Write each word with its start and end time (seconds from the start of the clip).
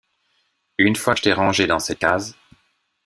Une 0.79 0.95
fois 0.95 1.13
que 1.13 1.19
je 1.19 1.23
t'ai 1.25 1.33
rangé 1.33 1.67
dans 1.67 1.77
cette 1.77 1.99
case. 1.99 2.35